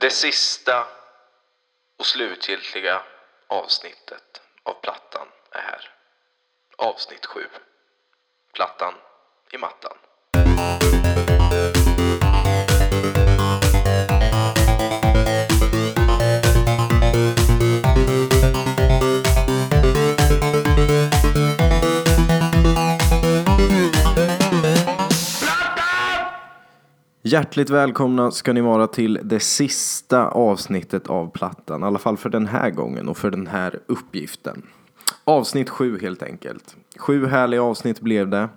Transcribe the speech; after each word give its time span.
Det 0.00 0.10
sista 0.10 0.86
och 1.98 2.06
slutgiltiga 2.06 3.02
avsnittet 3.46 4.42
av 4.62 4.74
plattan 4.74 5.28
är 5.50 5.60
här. 5.60 5.94
Avsnitt 6.76 7.26
7. 7.26 7.46
Plattan 8.52 8.94
i 9.52 9.58
mattan. 9.58 9.96
Hjärtligt 27.30 27.70
välkomna 27.70 28.30
ska 28.30 28.52
ni 28.52 28.60
vara 28.60 28.86
till 28.86 29.20
det 29.22 29.40
sista 29.40 30.28
avsnittet 30.28 31.06
av 31.06 31.30
Plattan. 31.30 31.82
I 31.82 31.84
alla 31.84 31.98
fall 31.98 32.16
för 32.16 32.28
den 32.30 32.46
här 32.46 32.70
gången 32.70 33.08
och 33.08 33.16
för 33.16 33.30
den 33.30 33.46
här 33.46 33.78
uppgiften. 33.86 34.62
Avsnitt 35.24 35.70
sju 35.70 35.98
helt 36.00 36.22
enkelt. 36.22 36.76
Sju 36.98 37.26
härliga 37.26 37.62
avsnitt 37.62 38.00
blev 38.00 38.28
det. 38.28 38.48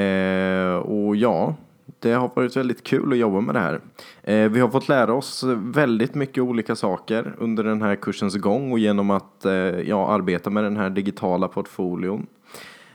Eh, 0.00 0.74
och 0.74 1.16
ja, 1.16 1.54
det 1.98 2.12
har 2.12 2.30
varit 2.34 2.56
väldigt 2.56 2.84
kul 2.84 3.12
att 3.12 3.18
jobba 3.18 3.40
med 3.40 3.54
det 3.54 3.60
här. 3.60 3.80
Eh, 4.22 4.50
vi 4.50 4.60
har 4.60 4.68
fått 4.68 4.88
lära 4.88 5.14
oss 5.14 5.44
väldigt 5.56 6.14
mycket 6.14 6.42
olika 6.42 6.76
saker 6.76 7.34
under 7.38 7.64
den 7.64 7.82
här 7.82 7.96
kursens 7.96 8.36
gång 8.36 8.72
och 8.72 8.78
genom 8.78 9.10
att 9.10 9.44
eh, 9.44 9.52
ja, 9.52 10.08
arbeta 10.08 10.50
med 10.50 10.64
den 10.64 10.76
här 10.76 10.90
digitala 10.90 11.48
portfolion. 11.48 12.26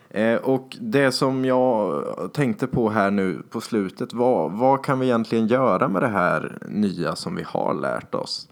Eh, 0.10 0.36
och 0.36 0.78
det 0.82 1.12
som 1.12 1.46
jag 1.46 2.04
tänkte 2.34 2.68
på 2.68 2.90
här 2.90 3.12
nu 3.12 3.42
på 3.50 3.62
slutet 3.62 4.14
var 4.14 4.50
vad 4.50 4.86
kan 4.86 5.00
vi 5.00 5.06
egentligen 5.06 5.48
göra 5.48 5.88
med 5.88 6.02
det 6.02 6.08
här 6.08 6.58
nya 6.70 7.16
som 7.16 7.36
vi 7.36 7.44
har 7.44 7.74
lärt 7.74 8.16
oss? 8.16 8.50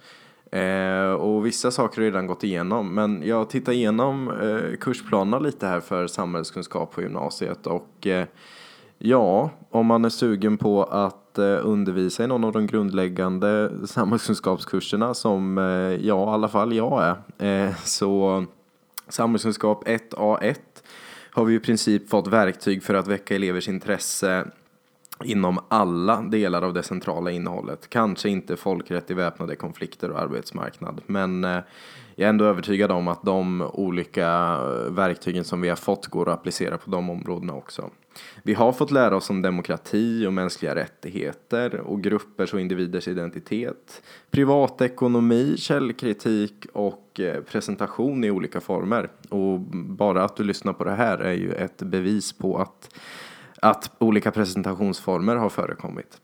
Eh, 0.52 1.12
och 1.12 1.46
vissa 1.46 1.72
saker 1.72 1.98
har 1.98 2.04
redan 2.04 2.28
gått 2.28 2.44
igenom 2.44 2.96
men 2.96 3.24
jag 3.26 3.50
tittar 3.50 3.72
igenom 3.72 4.30
eh, 4.30 4.78
kursplanerna 4.80 5.40
lite 5.40 5.68
här 5.68 5.80
för 5.80 6.08
samhällskunskap 6.08 6.92
på 6.92 7.02
gymnasiet 7.02 7.68
och 7.68 8.08
eh, 8.08 8.26
ja, 8.98 9.50
om 9.70 9.86
man 9.86 10.06
är 10.06 10.10
sugen 10.10 10.58
på 10.58 10.84
att 10.84 11.38
eh, 11.38 11.60
undervisa 11.64 12.24
i 12.24 12.28
någon 12.28 12.44
av 12.44 12.52
de 12.52 12.68
grundläggande 12.68 13.72
samhällskunskapskurserna 13.88 15.14
som 15.14 15.58
eh, 15.58 16.06
ja, 16.08 16.32
i 16.32 16.34
alla 16.34 16.48
fall 16.48 16.74
jag 16.74 17.18
är, 17.38 17.66
eh, 17.68 17.76
så 17.84 18.46
samhällskunskap 19.08 19.88
1A1 19.88 20.56
har 21.34 21.46
vi 21.46 21.56
i 21.56 21.60
princip 21.60 22.10
fått 22.10 22.28
verktyg 22.28 22.84
för 22.84 22.94
att 22.94 23.08
väcka 23.08 23.36
elevers 23.36 23.68
intresse 23.68 24.46
inom 25.26 25.60
alla 25.68 26.22
delar 26.22 26.62
av 26.62 26.74
det 26.74 26.84
centrala 26.84 27.32
innehållet. 27.32 27.90
Kanske 27.90 28.30
inte 28.30 28.58
folkrätt 28.58 29.12
i 29.12 29.14
väpnade 29.14 29.56
konflikter 29.56 30.12
och 30.12 30.20
arbetsmarknad, 30.20 31.02
men 31.06 31.44
eh, 31.44 31.60
jag 32.16 32.26
är 32.26 32.30
ändå 32.30 32.46
övertygad 32.46 32.92
om 32.92 33.08
att 33.08 33.24
de 33.24 33.62
olika 33.74 34.28
eh, 34.28 34.92
verktygen 34.92 35.44
som 35.44 35.62
vi 35.62 35.70
har 35.70 35.76
fått 35.76 36.08
går 36.08 36.30
att 36.30 36.40
applicera 36.40 36.78
på 36.78 36.92
de 36.92 37.10
områdena 37.10 37.54
också. 37.54 37.90
Vi 38.44 38.54
har 38.54 38.72
fått 38.72 38.92
lära 38.92 39.16
oss 39.16 39.30
om 39.30 39.42
demokrati 39.42 40.28
och 40.28 40.34
mänskliga 40.34 40.76
rättigheter 40.76 41.80
och 41.80 42.02
gruppers 42.02 42.54
och 42.54 42.60
individers 42.60 43.08
identitet, 43.08 44.02
privatekonomi, 44.32 45.56
källkritik 45.58 46.66
och 46.74 47.20
eh, 47.20 47.42
presentation 47.42 48.24
i 48.24 48.32
olika 48.32 48.62
former. 48.62 49.10
Och 49.30 49.60
bara 49.74 50.24
att 50.24 50.36
du 50.36 50.44
lyssnar 50.44 50.74
på 50.74 50.84
det 50.84 50.96
här 50.96 51.18
är 51.18 51.34
ju 51.34 51.54
ett 51.54 51.78
bevis 51.78 52.34
på 52.34 52.58
att, 52.58 52.96
att 53.64 53.92
olika 54.00 54.32
presentationsformer 54.32 55.36
har 55.36 55.50
förekommit. 55.50 56.22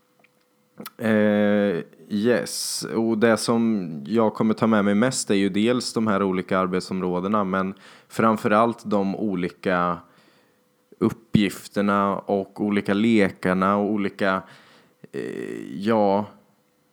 Eh, 0.97 1.83
yes, 2.09 2.85
och 2.95 3.17
det 3.17 3.37
som 3.37 3.89
jag 4.07 4.33
kommer 4.33 4.53
ta 4.53 4.67
med 4.67 4.85
mig 4.85 4.95
mest 4.95 5.31
är 5.31 5.35
ju 5.35 5.49
dels 5.49 5.93
de 5.93 6.07
här 6.07 6.23
olika 6.23 6.59
arbetsområdena 6.59 7.43
men 7.43 7.73
framförallt 8.07 8.81
de 8.85 9.15
olika 9.15 9.97
uppgifterna 10.99 12.15
och 12.15 12.61
olika 12.61 12.93
lekarna 12.93 13.77
och 13.77 13.91
olika, 13.91 14.41
eh, 15.11 15.75
ja, 15.75 16.25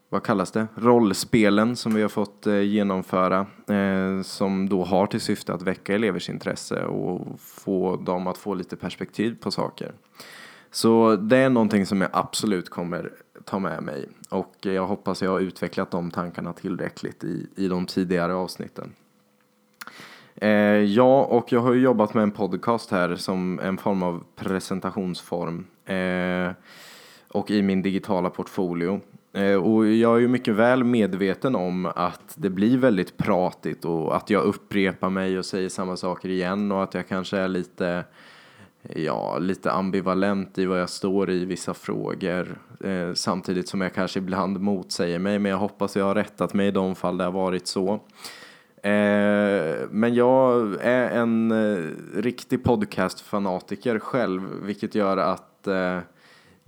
vad 0.09 0.23
kallas 0.23 0.51
det, 0.51 0.67
rollspelen 0.75 1.77
som 1.77 1.95
vi 1.95 2.03
har 2.03 2.09
fått 2.09 2.47
eh, 2.47 2.61
genomföra 2.61 3.47
eh, 3.69 4.23
som 4.23 4.69
då 4.69 4.85
har 4.85 5.07
till 5.07 5.21
syfte 5.21 5.55
att 5.55 5.63
väcka 5.63 5.95
elevers 5.95 6.31
intresse 6.31 6.85
och 6.85 7.41
få 7.41 7.97
dem 7.97 8.27
att 8.27 8.39
få 8.39 8.55
lite 8.55 8.77
perspektiv 8.77 9.37
på 9.41 9.51
saker. 9.51 9.93
Så 10.71 11.17
det 11.17 11.37
är 11.37 11.51
någonting 11.51 11.87
som 11.87 12.01
jag 12.01 12.11
absolut 12.13 12.69
kommer 12.69 13.13
ta 13.45 13.59
med 13.59 13.83
mig 13.83 14.09
och 14.31 14.55
jag 14.61 14.87
hoppas 14.87 15.23
jag 15.23 15.31
har 15.31 15.41
utvecklat 15.41 15.91
de 15.91 16.11
tankarna 16.11 16.53
tillräckligt 16.53 17.25
i, 17.25 17.47
i 17.57 17.69
de 17.69 17.87
tidigare 17.87 18.35
avsnitten. 18.35 18.93
Eh, 20.35 20.51
ja, 20.83 21.25
och 21.25 21.53
jag 21.53 21.61
har 21.61 21.73
ju 21.73 21.81
jobbat 21.81 22.15
med 22.15 22.23
en 22.23 22.31
podcast 22.31 22.91
här 22.91 23.17
som 23.17 23.61
en 23.61 23.79
form 23.79 24.03
av 24.03 24.25
presentationsform 24.37 25.67
eh, 25.85 26.53
och 27.29 27.51
i 27.51 27.63
min 27.63 27.83
digitala 27.83 28.31
portfolio. 28.31 29.01
Eh, 29.37 29.55
och 29.55 29.87
jag 29.87 30.17
är 30.17 30.21
ju 30.21 30.29
mycket 30.29 30.55
väl 30.55 30.85
medveten 30.85 31.55
om 31.55 31.87
att 31.87 32.35
det 32.35 32.51
blir 32.51 32.79
väldigt 32.79 33.17
pratigt 33.17 33.85
och 33.85 34.17
att 34.17 34.31
jag 34.31 34.43
upprepar 34.45 35.11
mig 35.11 35.39
och 35.39 35.45
säger 35.45 35.69
samma 35.69 35.97
saker 35.97 36.29
igen 36.29 36.73
och 36.73 36.83
att 36.83 36.95
jag 36.95 37.09
kanske 37.09 37.39
är 37.39 37.49
lite 37.49 38.05
ja, 38.95 39.39
lite 39.39 39.73
ambivalent 39.73 40.59
i 40.59 40.67
vad 40.67 40.81
jag 40.81 40.91
står 40.91 41.31
i 41.31 41.45
vissa 41.45 41.75
frågor. 41.75 42.59
Eh, 42.85 43.13
samtidigt 43.15 43.69
som 43.69 43.81
jag 43.81 43.95
kanske 43.95 44.19
ibland 44.19 44.61
motsäger 44.61 45.19
mig, 45.19 45.39
men 45.39 45.51
jag 45.51 45.59
hoppas 45.59 45.97
jag 45.97 46.05
har 46.05 46.15
rättat 46.15 46.55
mig 46.55 46.69
i 46.69 46.71
de 46.71 46.95
fall 46.95 47.19
det 47.19 47.25
har 47.25 47.33
varit 47.33 47.67
så. 47.67 47.93
Eh, 48.83 49.87
men 49.91 50.15
jag 50.15 50.77
är 50.81 51.11
en 51.11 51.51
eh, 51.51 51.91
riktig 52.15 52.65
podcastfanatiker 52.65 53.99
själv, 53.99 54.43
vilket 54.63 54.95
gör 54.95 55.17
att 55.17 55.67
eh, 55.67 55.99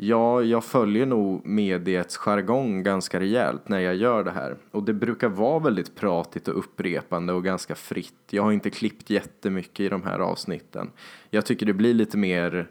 Ja, 0.01 0.43
jag 0.43 0.65
följer 0.65 1.07
nog 1.07 1.47
mediets 1.47 2.17
jargong 2.17 2.83
ganska 2.83 3.21
rejält 3.21 3.69
när 3.69 3.79
jag 3.79 3.97
gör 3.97 4.25
det 4.25 4.31
här. 4.31 4.57
Och 4.71 4.83
det 4.83 4.93
brukar 4.93 5.29
vara 5.29 5.59
väldigt 5.59 5.97
pratigt 5.97 6.49
och 6.49 6.59
upprepande 6.59 7.33
och 7.33 7.45
ganska 7.45 7.75
fritt. 7.75 8.15
Jag 8.31 8.43
har 8.43 8.53
inte 8.53 8.71
klippt 8.71 9.11
jättemycket 9.11 9.81
i 9.81 9.89
de 9.89 10.03
här 10.03 10.19
avsnitten. 10.19 10.91
Jag 11.31 11.47
tycker 11.47 11.67
det 11.67 11.73
blir 11.73 11.95
lite 11.95 12.17
mer, 12.17 12.71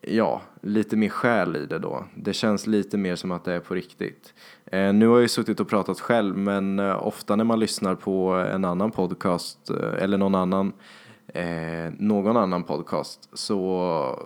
ja, 0.00 0.42
lite 0.60 0.96
mer 0.96 1.08
själ 1.08 1.56
i 1.56 1.66
det 1.66 1.78
då. 1.78 2.04
Det 2.14 2.32
känns 2.32 2.66
lite 2.66 2.98
mer 2.98 3.16
som 3.16 3.32
att 3.32 3.44
det 3.44 3.52
är 3.52 3.60
på 3.60 3.74
riktigt. 3.74 4.34
Eh, 4.66 4.92
nu 4.92 5.06
har 5.06 5.14
jag 5.14 5.22
ju 5.22 5.28
suttit 5.28 5.60
och 5.60 5.68
pratat 5.68 6.00
själv, 6.00 6.36
men 6.36 6.78
eh, 6.78 7.06
ofta 7.06 7.36
när 7.36 7.44
man 7.44 7.60
lyssnar 7.60 7.94
på 7.94 8.30
en 8.30 8.64
annan 8.64 8.90
podcast 8.90 9.70
eh, 9.70 10.02
eller 10.02 10.18
någon 10.18 10.34
annan 10.34 10.72
eh, 11.32 11.92
någon 11.98 12.36
annan 12.36 12.62
podcast 12.62 13.28
så, 13.32 14.18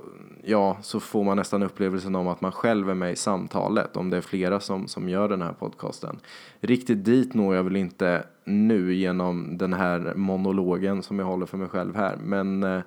ja, 0.44 0.76
så 0.82 1.00
får 1.00 1.24
man 1.24 1.36
nästan 1.36 1.62
upplevelsen 1.62 2.14
om 2.14 2.28
att 2.28 2.40
man 2.40 2.52
själv 2.52 2.90
är 2.90 2.94
med 2.94 3.12
i 3.12 3.16
samtalet 3.16 3.96
om 3.96 4.10
det 4.10 4.16
är 4.16 4.20
flera 4.20 4.60
som, 4.60 4.88
som 4.88 5.08
gör 5.08 5.28
den 5.28 5.42
här 5.42 5.52
podcasten. 5.52 6.18
Riktigt 6.60 7.04
dit 7.04 7.34
når 7.34 7.54
jag 7.54 7.64
väl 7.64 7.76
inte 7.76 8.24
nu 8.44 8.94
genom 8.94 9.58
den 9.58 9.72
här 9.72 10.14
monologen 10.16 11.02
som 11.02 11.18
jag 11.18 11.26
håller 11.26 11.46
för 11.46 11.58
mig 11.58 11.68
själv 11.68 11.96
här 11.96 12.16
men 12.16 12.62
eh, 12.62 12.80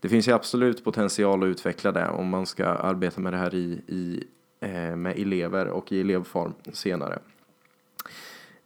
det 0.00 0.08
finns 0.08 0.28
ju 0.28 0.32
absolut 0.32 0.84
potential 0.84 1.42
att 1.42 1.46
utveckla 1.46 1.92
det 1.92 2.08
om 2.08 2.28
man 2.28 2.46
ska 2.46 2.66
arbeta 2.66 3.20
med 3.20 3.32
det 3.32 3.36
här 3.36 3.54
i, 3.54 3.80
i 3.86 4.24
eh, 4.60 4.96
med 4.96 5.18
elever 5.18 5.66
och 5.66 5.92
i 5.92 6.00
elevform 6.00 6.54
senare. 6.72 7.18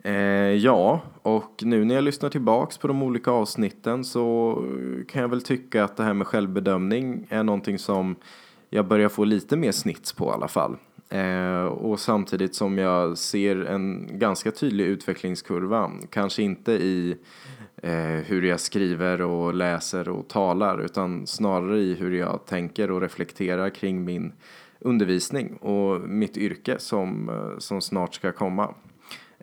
Eh, 0.06 0.55
ja, 0.55 1.00
och 1.22 1.62
nu 1.62 1.84
när 1.84 1.94
jag 1.94 2.05
lyssnar 2.05 2.31
tillbaks 2.31 2.78
på 2.78 2.89
de 2.89 3.03
olika 3.03 3.31
avsnitten 3.31 4.05
så 4.05 4.55
kan 5.09 5.22
jag 5.22 5.28
väl 5.28 5.43
tycka 5.43 5.84
att 5.84 5.97
det 5.97 6.03
här 6.03 6.15
med 6.15 6.27
självbedömning 6.27 7.27
är 7.28 7.43
någonting 7.43 7.78
som 7.78 8.17
jag 8.71 8.87
börjar 8.87 9.09
få 9.09 9.25
lite 9.25 9.56
mer 9.56 9.72
snits 9.72 10.12
på 10.12 10.25
i 10.25 10.28
alla 10.28 10.49
fall. 10.49 10.77
Eh, 11.09 11.65
och 11.65 12.00
samtidigt 12.00 12.55
som 12.55 12.78
jag 12.78 13.19
ser 13.19 13.56
en 13.56 14.08
ganska 14.19 14.50
tydlig 14.50 14.85
utvecklingskurva, 14.85 15.93
kanske 16.11 16.43
inte 16.43 16.73
i 16.73 17.17
eh, 17.76 18.25
hur 18.26 18.43
jag 18.43 18.61
skriver 18.61 19.20
och 19.23 19.55
läser 19.55 20.08
och 20.08 20.29
talar 20.29 20.85
utan 20.85 21.26
snarare 21.26 21.79
i 21.79 21.94
hur 21.94 22.12
jag 22.12 22.41
tänker 22.47 22.91
och 22.91 23.00
reflekterar 23.00 23.70
kring 23.70 24.05
min 24.05 24.32
undervisning 24.81 25.56
och 25.56 26.00
mitt 26.00 26.37
yrke 26.37 26.79
som, 26.79 27.29
eh, 27.29 27.58
som 27.58 27.81
snart 27.81 28.14
ska 28.14 28.32
komma. 28.32 28.75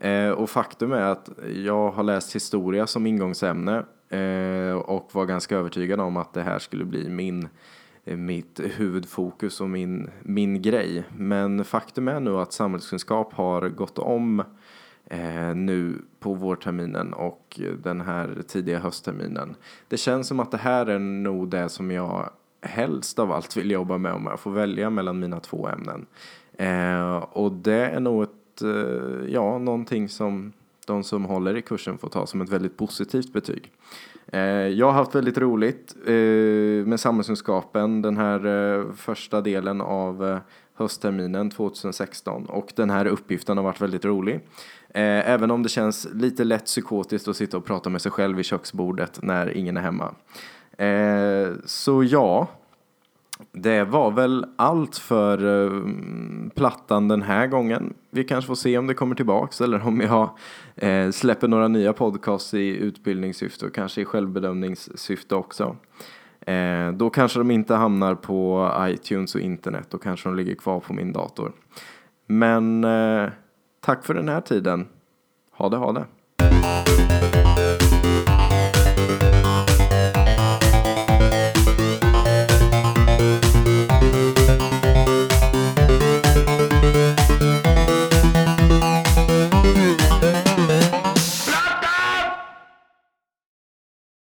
Eh, 0.03 0.29
och 0.29 0.50
faktum 0.50 0.91
är 0.91 1.01
att 1.01 1.29
jag 1.55 1.91
har 1.91 2.03
läst 2.03 2.35
historia 2.35 2.88
som 2.88 3.05
ingångsämne 3.05 3.85
eh, 4.09 4.75
och 4.75 5.09
var 5.11 5.25
ganska 5.25 5.57
övertygad 5.57 6.00
om 6.00 6.17
att 6.17 6.33
det 6.33 6.41
här 6.41 6.59
skulle 6.59 6.85
bli 6.85 7.09
min, 7.09 7.47
eh, 8.05 8.17
mitt 8.17 8.59
huvudfokus 8.59 9.61
och 9.61 9.69
min, 9.69 10.09
min 10.21 10.61
grej. 10.61 11.03
Men 11.17 11.65
faktum 11.65 12.07
är 12.07 12.19
nu 12.19 12.38
att 12.38 12.53
samhällskunskap 12.53 13.33
har 13.33 13.69
gått 13.69 14.00
om 14.00 14.44
eh, 15.05 15.55
nu 15.55 16.01
på 16.19 16.33
vårterminen 16.33 17.13
och 17.13 17.59
den 17.83 18.01
här 18.01 18.41
tidiga 18.47 18.79
höstterminen. 18.79 19.55
Det 19.88 19.97
känns 19.97 20.27
som 20.27 20.39
att 20.39 20.51
det 20.51 20.57
här 20.57 20.85
är 20.85 21.00
nog 21.00 21.50
det 21.50 21.69
som 21.69 21.91
jag 21.91 22.29
helst 22.61 23.19
av 23.19 23.31
allt 23.31 23.57
vill 23.57 23.71
jobba 23.71 23.97
med 23.97 24.13
om 24.13 24.25
jag 24.25 24.39
får 24.39 24.51
välja 24.51 24.89
mellan 24.89 25.19
mina 25.19 25.39
två 25.39 25.67
ämnen. 25.67 26.05
Eh, 26.57 27.15
och 27.15 27.51
det 27.51 27.89
är 27.89 28.00
nog 28.00 28.23
ett 28.23 28.43
Eh, 28.61 29.33
ja, 29.33 29.57
någonting 29.57 30.09
som 30.09 30.53
de 30.88 31.03
som 31.03 31.25
håller 31.25 31.57
i 31.57 31.61
kursen 31.61 31.97
får 31.97 32.09
ta 32.09 32.27
som 32.27 32.41
ett 32.41 32.50
väldigt 32.50 32.77
positivt 32.77 33.33
betyg. 33.33 33.71
Eh, 34.27 34.41
jag 34.67 34.85
har 34.85 34.94
haft 34.94 35.15
väldigt 35.15 35.38
roligt 35.38 35.95
eh, 36.05 36.13
med 36.85 37.00
samhällskunskapen 37.00 38.01
den 38.01 38.17
här 38.17 38.94
första 38.95 39.41
delen 39.41 39.81
av 39.81 40.39
höstterminen 40.75 41.50
2016 41.50 42.45
och 42.45 42.73
den 42.75 42.89
här 42.89 43.05
uppgiften 43.05 43.57
har 43.57 43.63
varit 43.63 43.81
väldigt 43.81 44.05
rolig. 44.05 44.39
Även 44.95 45.51
om 45.51 45.63
det 45.63 45.69
känns 45.69 46.07
lite 46.13 46.44
lätt 46.44 46.65
psykotiskt 46.65 47.27
att 47.27 47.38
sitta 47.38 47.57
och 47.57 47.65
prata 47.65 47.89
med 47.89 48.01
sig 48.01 48.11
själv 48.11 48.39
i 48.39 48.44
köksbordet 48.44 49.19
när 49.21 49.57
ingen 49.57 49.77
är 49.77 49.81
hemma. 49.81 50.15
Så 51.65 52.03
ja, 52.03 52.47
det 53.51 53.83
var 53.83 54.12
väl 54.12 54.45
allt 54.56 54.97
för 54.97 55.65
eh, 55.65 55.81
plattan 56.56 57.07
den 57.07 57.21
här 57.21 57.47
gången. 57.47 57.94
Vi 58.09 58.24
kanske 58.24 58.47
får 58.47 58.56
se 58.56 58.77
om 58.77 58.88
det 58.88 58.94
kommer 58.94 59.15
tillbaks 59.15 59.62
eller 59.62 59.88
om 59.88 60.01
jag 60.01 60.30
eh, 60.75 61.12
släpper 61.12 61.47
några 61.47 61.68
nya 61.68 61.94
podcasts 61.94 62.53
i 62.53 62.68
utbildningssyfte 62.68 63.65
och 63.65 63.75
kanske 63.75 64.01
i 64.01 64.06
självbedömningssyfte 64.06 65.35
också. 65.35 65.75
Eh, 66.41 66.91
då 66.91 67.09
kanske 67.09 67.39
de 67.39 67.51
inte 67.51 67.75
hamnar 67.75 68.15
på 68.15 68.71
iTunes 68.80 69.36
och 69.36 69.41
internet, 69.41 69.88
då 69.89 69.97
kanske 69.97 70.29
de 70.29 70.36
ligger 70.36 70.56
kvar 70.56 70.79
på 70.79 70.94
min 70.94 71.13
dator. 71.13 71.51
Men 72.27 72.83
eh, 72.83 73.29
tack 73.79 74.06
för 74.06 74.13
den 74.13 74.29
här 74.29 74.41
tiden. 74.41 74.88
Ha 75.51 75.69
det, 75.69 75.77
ha 75.77 75.91
det. 75.91 76.06